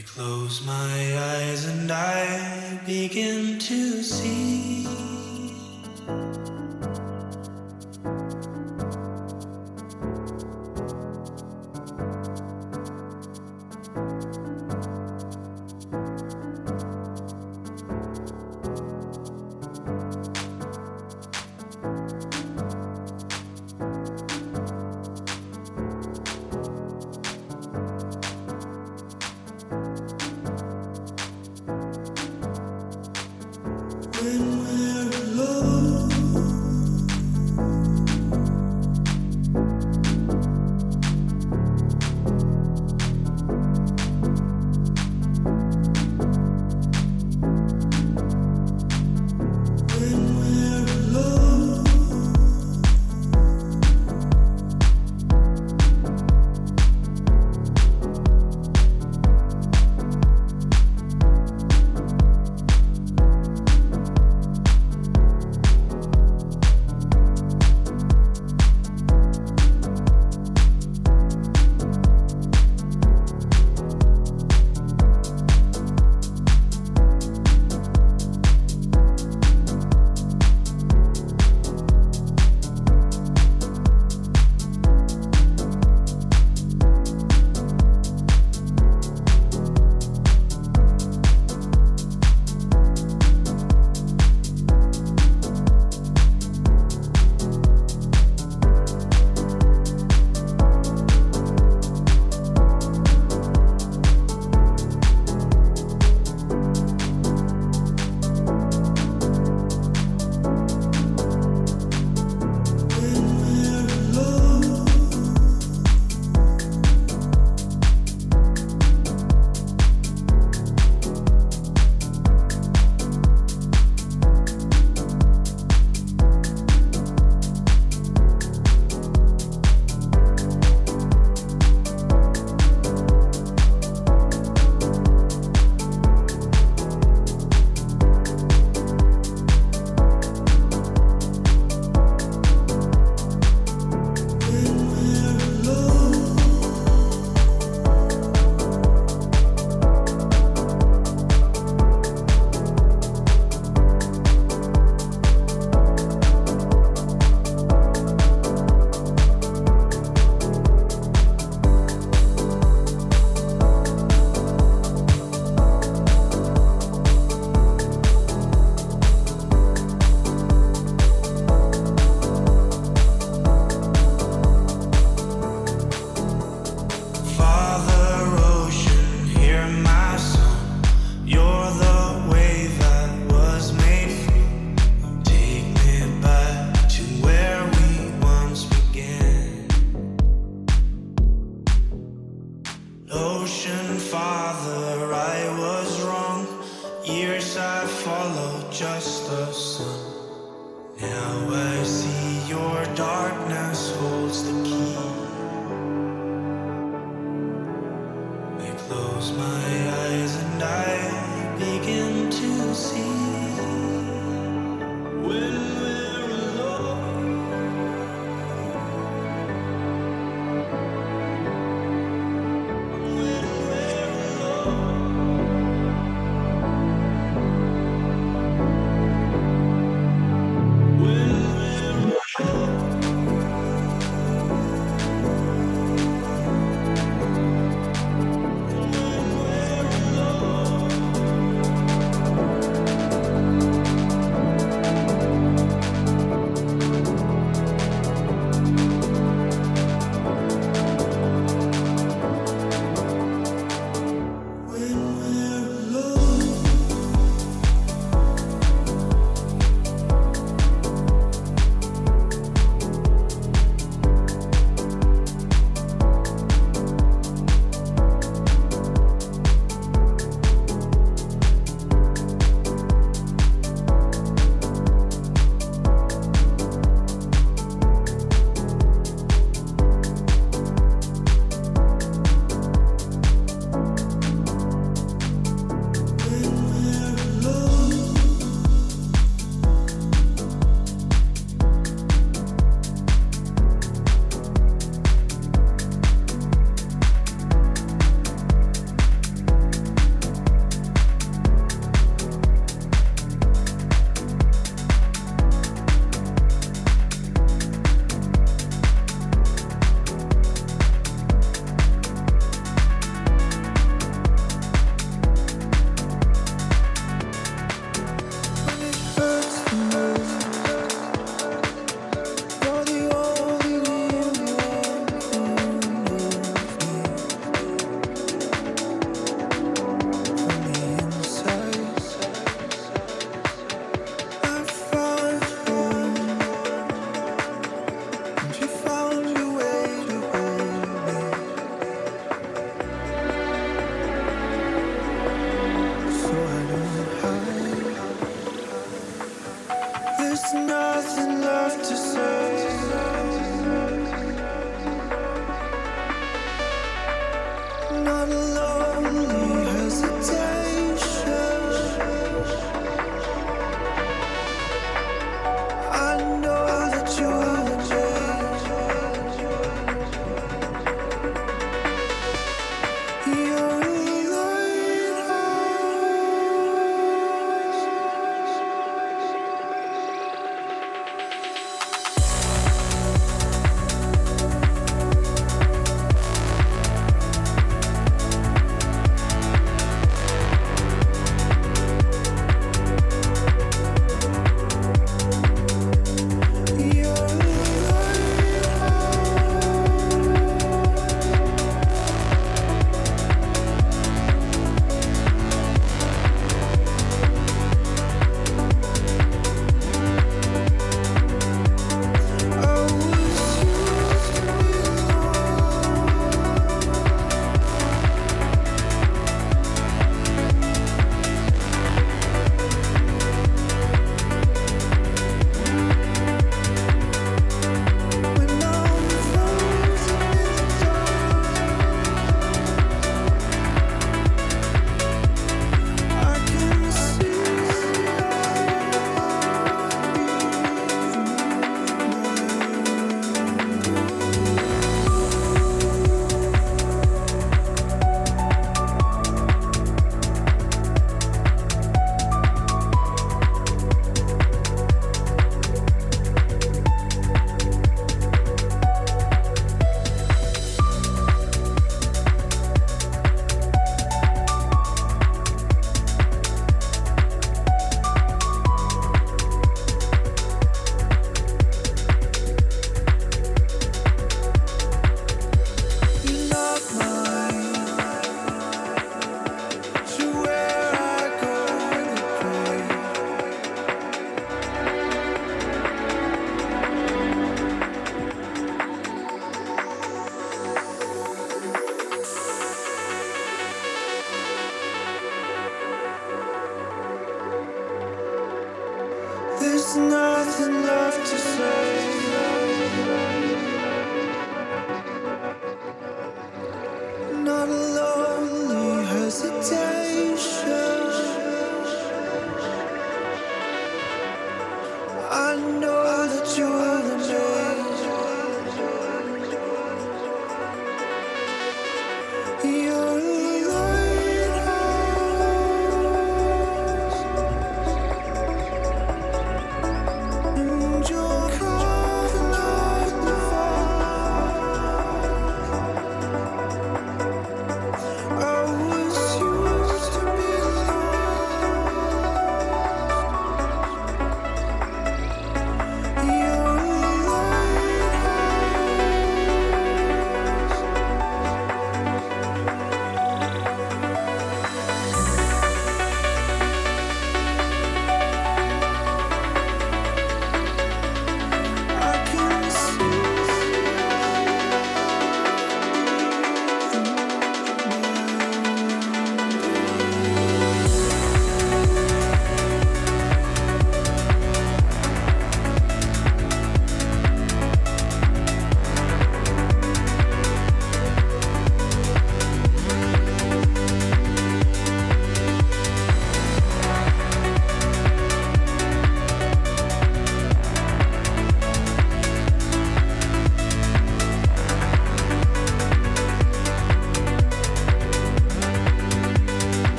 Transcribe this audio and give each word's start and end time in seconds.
I 0.00 0.02
close 0.02 0.64
my 0.64 1.18
eyes 1.18 1.66
and 1.66 1.92
I 1.92 2.80
begin 2.86 3.58
to 3.58 4.02
see. 4.02 5.09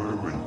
forever 0.00 0.39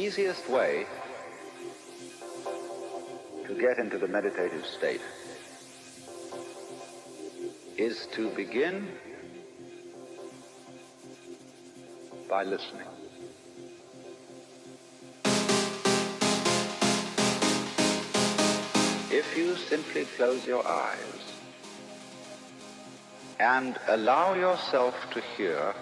easiest 0.00 0.48
way 0.48 0.86
to 3.46 3.54
get 3.60 3.76
into 3.76 3.98
the 3.98 4.08
meditative 4.08 4.64
state 4.64 5.02
is 7.76 8.06
to 8.06 8.30
begin 8.30 8.88
by 12.30 12.44
listening. 12.44 12.86
If 19.10 19.36
you 19.36 19.54
simply 19.56 20.06
close 20.16 20.46
your 20.46 20.66
eyes 20.66 21.22
and 23.38 23.78
allow 23.88 24.32
yourself 24.32 24.94
to 25.12 25.20
hear 25.36 25.74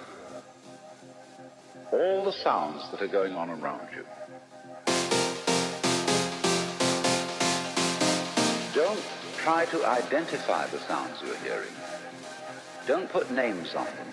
all 1.92 2.24
the 2.24 2.32
sounds 2.32 2.88
that 2.90 3.00
are 3.00 3.08
going 3.08 3.34
on 3.34 3.50
around 3.50 3.88
you. 3.94 4.04
Don't 8.74 9.02
try 9.38 9.64
to 9.66 9.86
identify 9.86 10.66
the 10.66 10.78
sounds 10.80 11.20
you're 11.24 11.36
hearing. 11.36 11.72
Don't 12.86 13.08
put 13.10 13.30
names 13.30 13.74
on 13.74 13.86
them. 13.86 14.08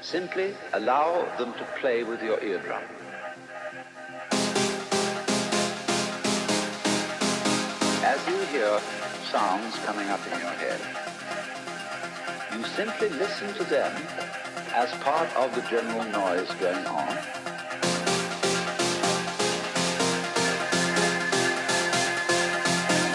Simply 0.00 0.54
allow 0.72 1.24
them 1.38 1.52
to 1.54 1.64
play 1.80 2.02
with 2.04 2.22
your 2.22 2.42
eardrum. 2.42 2.82
As 8.04 8.28
you 8.28 8.38
hear 8.46 8.80
sounds 9.30 9.76
coming 9.84 10.08
up 10.08 10.20
in 10.26 10.38
your 10.38 10.56
head, 10.62 10.80
you 12.56 12.64
simply 12.64 13.08
listen 13.10 13.52
to 13.54 13.64
them 13.64 13.92
as 14.78 14.92
part 15.00 15.28
of 15.34 15.52
the 15.56 15.62
general 15.62 16.04
noise 16.04 16.48
going 16.60 16.86
on. 16.86 17.08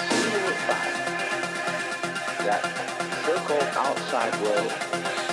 Soon 0.10 0.26
you 0.34 0.40
will 0.44 0.60
find 0.68 0.96
that 2.44 2.62
so-called 3.26 3.72
outside 3.78 4.34
world 4.42 5.33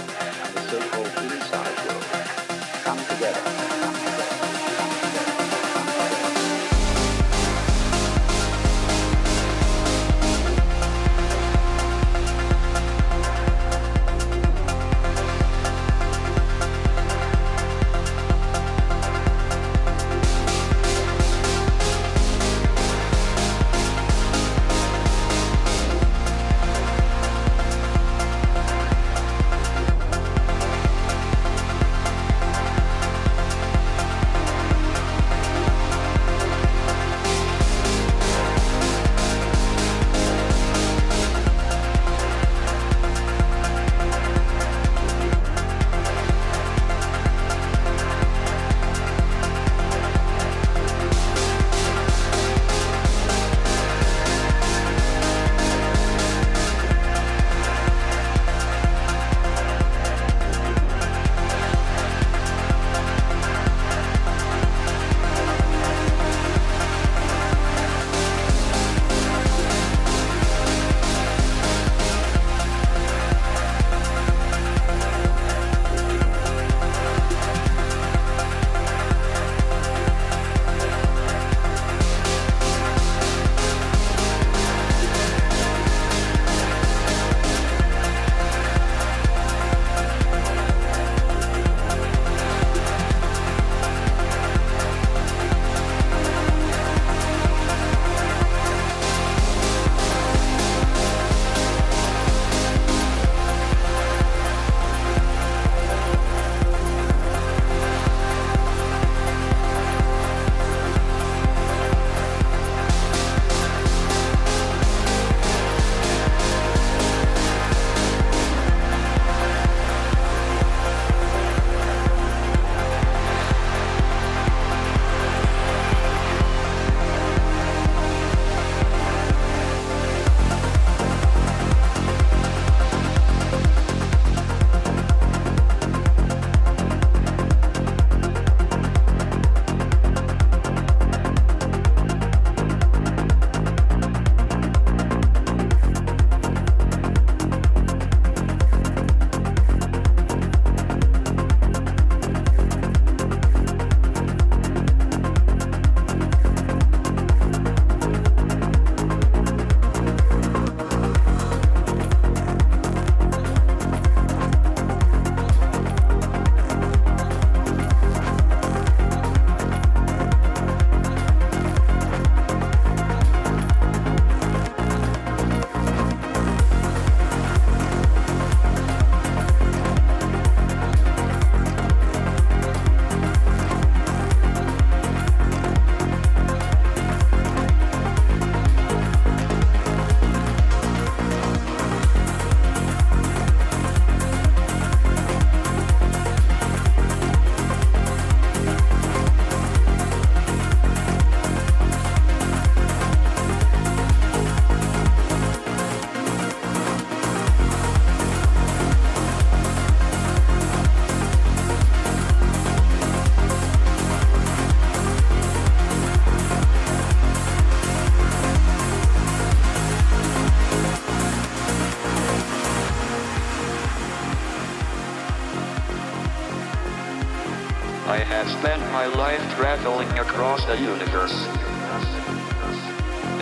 my 229.00 229.06
life 229.06 229.40
traveling 229.54 230.10
across 230.18 230.62
the 230.66 230.76
universe. 230.76 231.32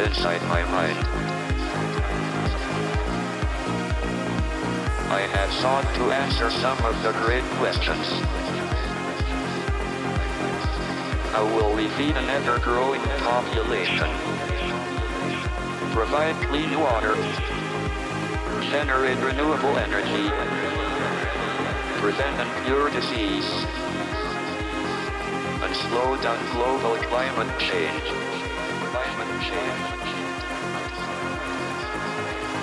Inside 0.06 0.40
my 0.42 0.62
mind. 0.70 0.96
I 5.11 5.26
have 5.32 5.52
sought 5.54 5.82
to 5.96 6.12
answer 6.12 6.48
some 6.52 6.78
of 6.84 6.94
the 7.02 7.11
great 7.24 7.42
questions. 7.59 8.06
How 11.32 11.44
will 11.56 11.74
we 11.74 11.88
feed 11.98 12.16
an 12.16 12.30
ever-growing 12.30 13.02
population? 13.26 14.11
Provide 15.90 16.36
clean 16.46 16.78
water. 16.78 17.16
Generate 18.70 19.18
renewable 19.18 19.76
energy. 19.76 20.28
Prevent 22.00 22.36
and 22.38 22.64
cure 22.64 22.90
disease. 22.90 23.78
And 25.69 25.77
slow 25.77 26.16
down 26.23 26.41
global 26.53 26.97
climate 27.09 27.59
change. 27.59 28.03
Climate 28.89 29.41
change. 29.43 29.99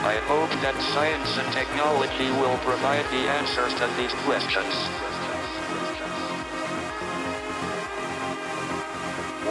I 0.02 0.18
hope 0.26 0.50
that 0.66 0.74
science 0.94 1.38
and 1.38 1.54
technology 1.54 2.32
will 2.42 2.58
provide 2.66 3.06
the 3.14 3.30
answers 3.30 3.76
to 3.76 3.86
these 3.98 4.14
questions. 4.26 4.74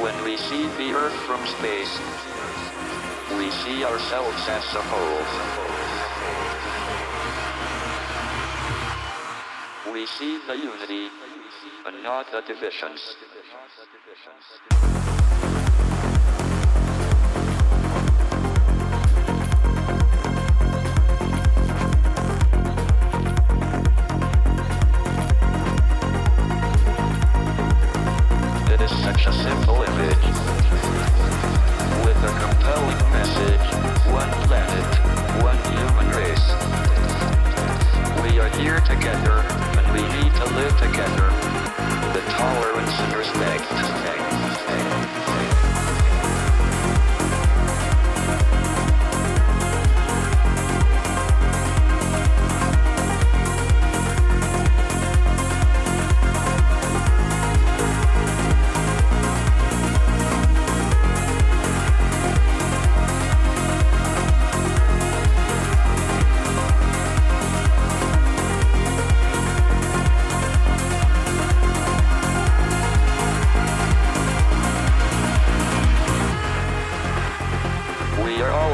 When 0.02 0.16
we 0.24 0.36
see 0.36 0.66
the 0.74 0.92
Earth 0.92 1.14
from 1.22 1.46
space, 1.46 1.94
we 3.38 3.50
see 3.62 3.84
ourselves 3.84 4.48
as 4.48 4.66
a 4.74 4.82
whole. 4.82 5.24
We 9.92 10.06
see 10.06 10.40
the 10.48 10.56
unity 10.56 11.08
and 11.86 12.02
not 12.02 12.32
the 12.32 12.40
divisions. 12.40 13.16
It 13.86 15.13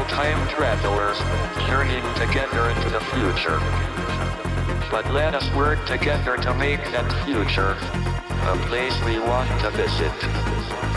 Time 0.09 0.47
travelers, 0.49 1.17
journeying 1.67 2.03
together 2.15 2.69
into 2.69 2.89
the 2.89 2.99
future. 3.15 3.59
But 4.91 5.09
let 5.13 5.33
us 5.33 5.49
work 5.55 5.85
together 5.85 6.37
to 6.37 6.53
make 6.55 6.83
that 6.91 7.09
future 7.25 7.77
a 8.43 8.57
place 8.67 8.93
we 9.05 9.19
want 9.19 9.49
to 9.61 9.69
visit. 9.71 10.90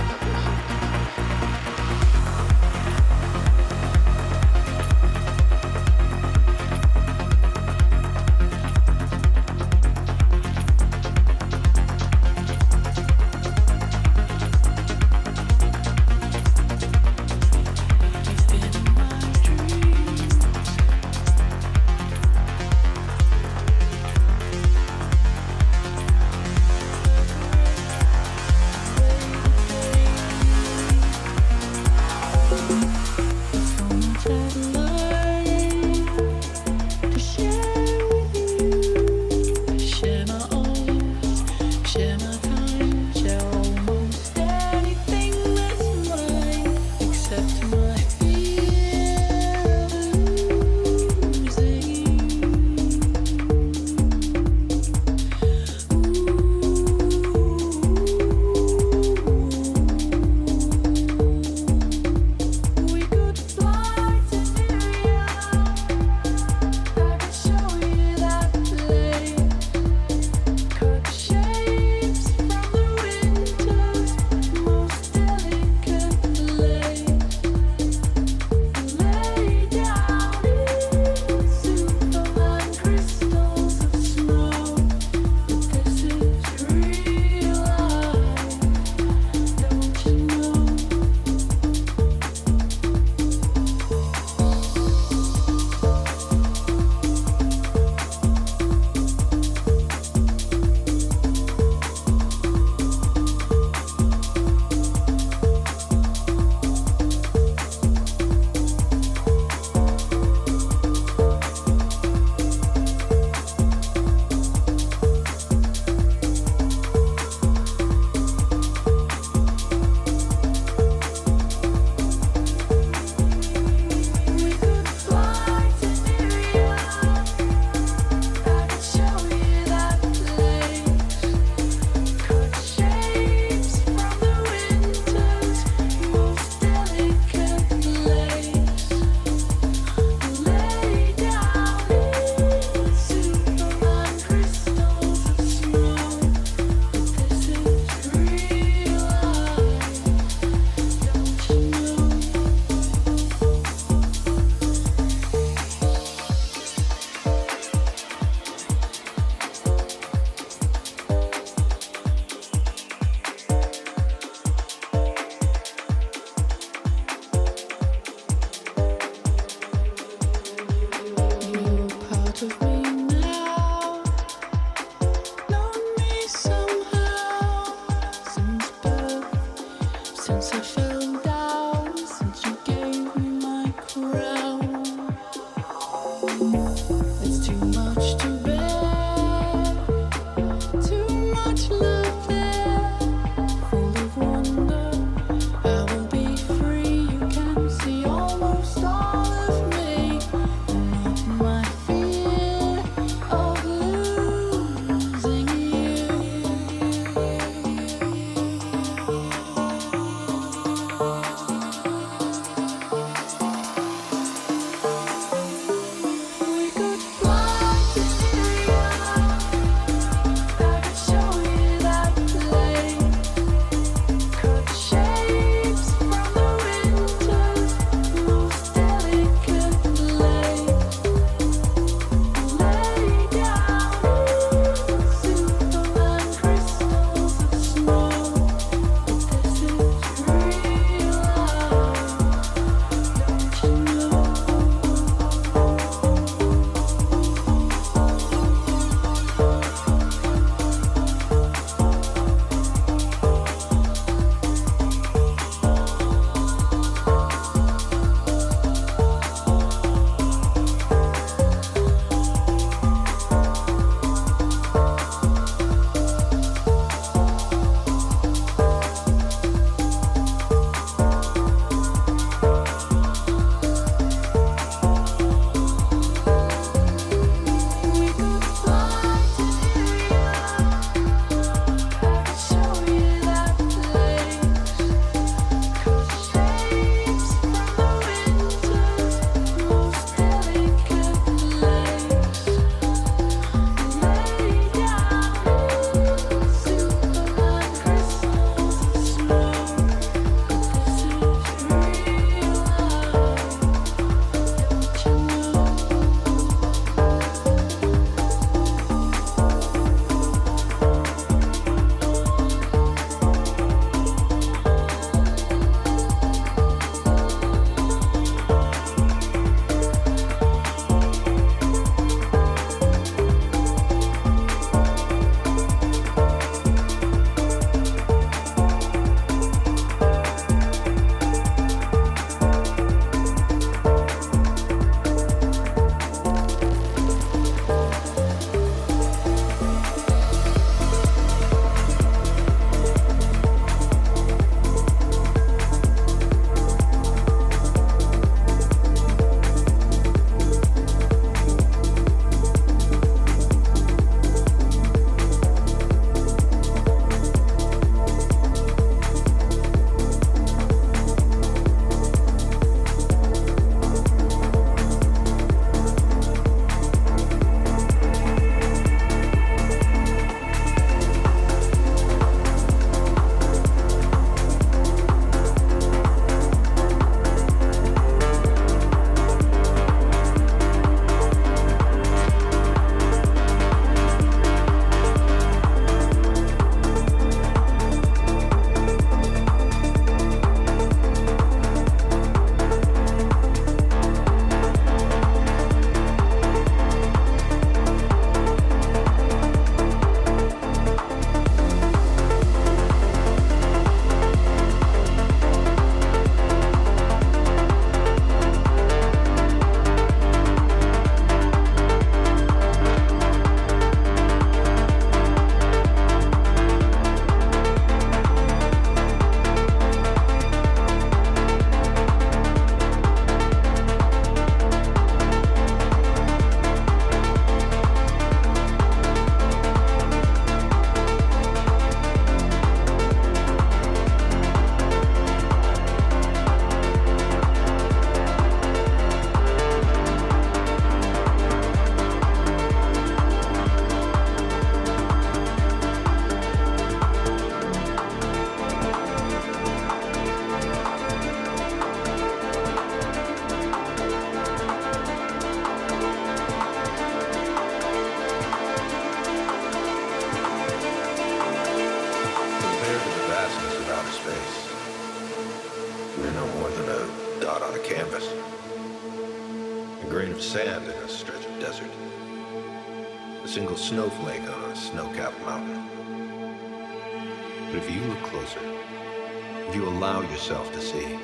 Yourself 480.45 480.71
to 480.75 480.81
see, 480.83 481.19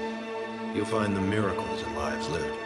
you'll 0.75 0.87
find 0.87 1.14
the 1.14 1.21
miracles 1.21 1.83
in 1.83 1.95
lives 1.95 2.27
lived. 2.31 2.59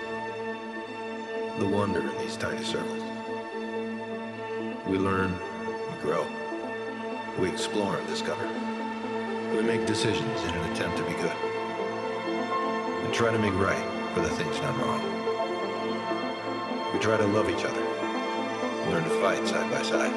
The 1.59 1.67
wonder 1.67 1.99
in 1.99 2.17
these 2.19 2.37
tiny 2.37 2.63
circles. 2.63 3.03
We 4.87 4.97
learn, 4.97 5.33
we 5.33 6.01
grow, 6.01 6.25
we 7.41 7.49
explore 7.51 7.97
and 7.97 8.07
discover. 8.07 8.47
We 9.57 9.63
make 9.63 9.85
decisions 9.85 10.43
in 10.45 10.51
an 10.51 10.71
attempt 10.71 10.97
to 10.99 11.03
be 11.03 11.15
good. 11.15 11.37
And 13.03 13.13
try 13.13 13.33
to 13.33 13.39
make 13.41 13.55
right 13.55 14.15
for 14.15 14.21
the 14.21 14.31
things 14.31 14.57
done 14.61 14.79
wrong. 14.79 15.03
We 16.93 17.01
try 17.01 17.17
to 17.17 17.27
love 17.27 17.51
each 17.51 17.65
other, 17.65 17.83
learn 18.93 19.03
to 19.03 19.21
fight 19.21 19.45
side 19.49 19.69
by 19.73 19.83
side, 19.83 20.13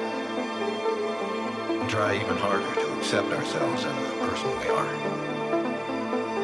and 1.82 1.90
try 1.90 2.16
even 2.16 2.38
harder 2.38 2.76
to 2.76 2.98
accept 3.00 3.32
ourselves 3.32 3.86
and 3.86 4.06
the 4.06 4.28
person 4.28 4.52
we 4.60 4.68
are. 4.68 5.27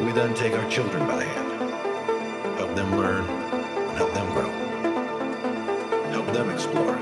We 0.03 0.11
then 0.11 0.33
take 0.33 0.51
our 0.53 0.69
children 0.69 1.07
by 1.07 1.15
the 1.15 1.23
hand, 1.23 2.57
help 2.57 2.75
them 2.75 2.97
learn, 2.97 3.23
and 3.23 3.97
help 3.97 4.13
them 4.13 4.29
grow. 4.33 4.49
Help 6.11 6.27
them 6.33 6.49
explore 6.49 6.92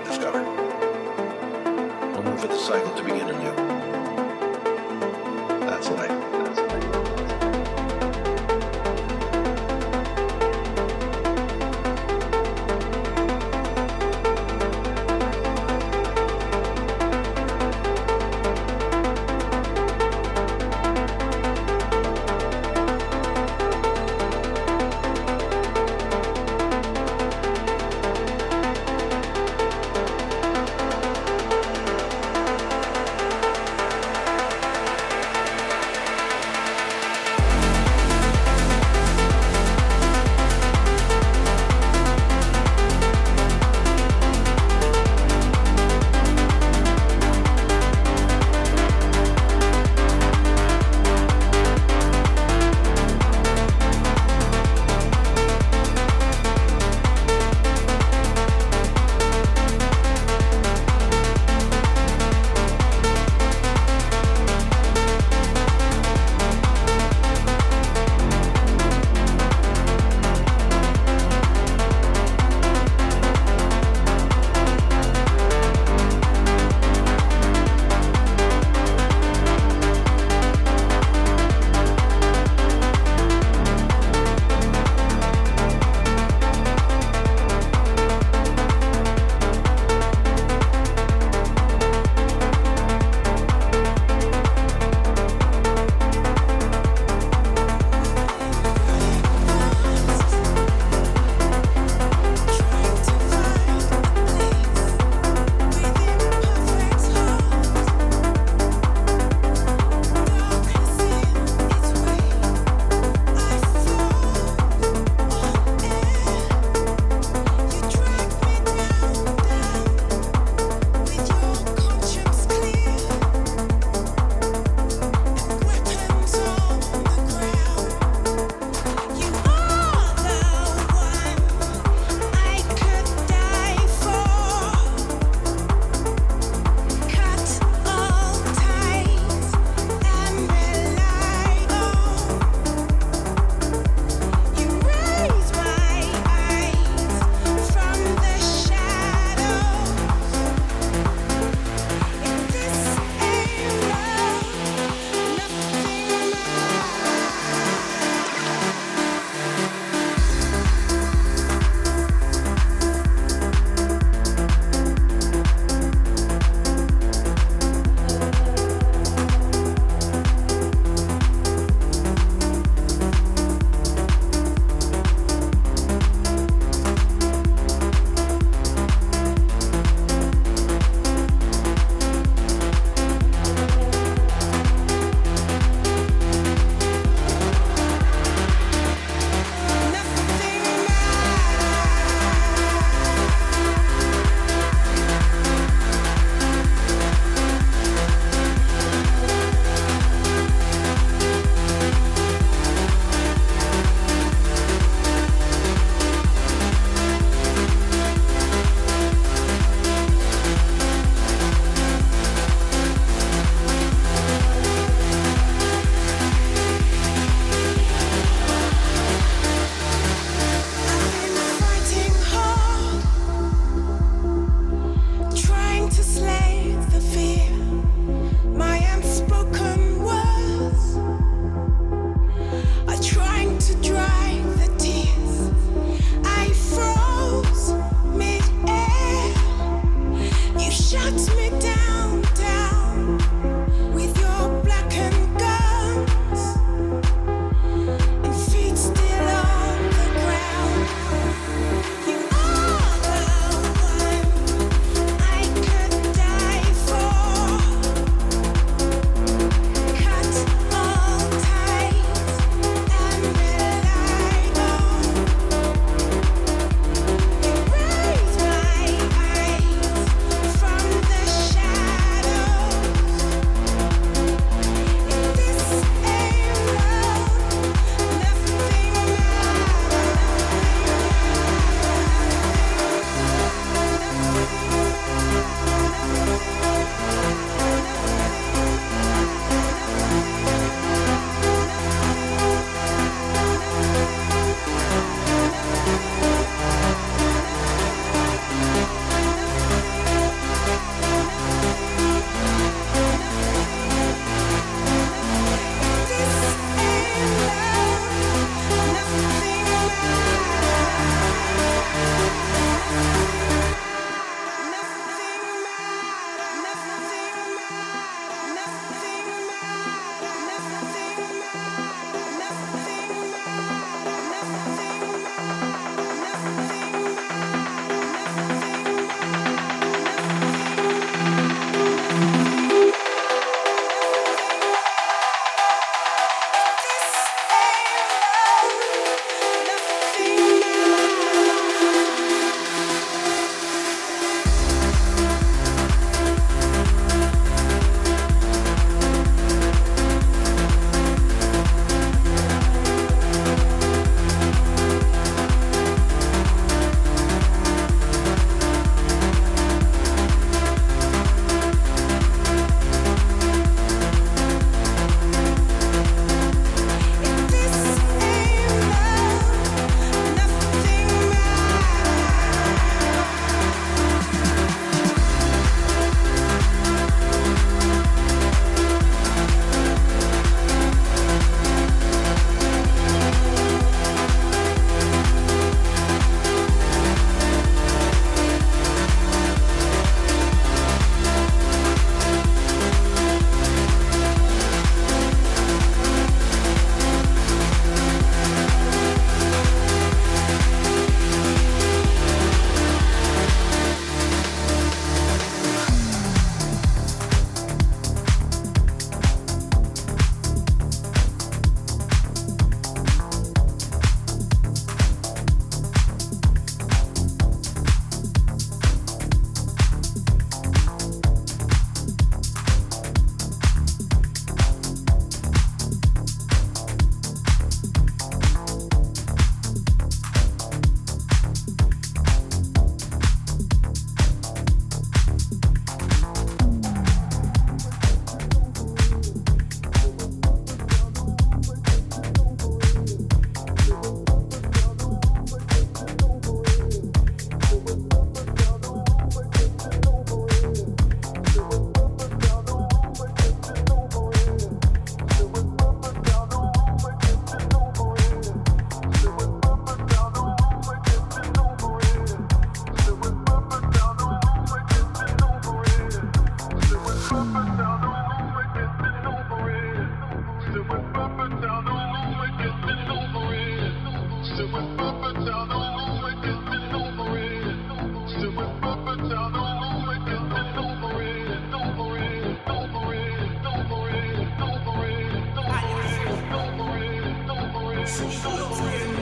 sensuality 488.12 489.21